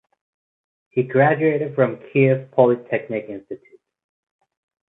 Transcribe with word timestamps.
He 0.89 1.03
graduated 1.03 1.75
from 1.75 1.97
Kyiv 1.97 2.49
Polytechnic 2.53 3.29
Institute. 3.29 3.79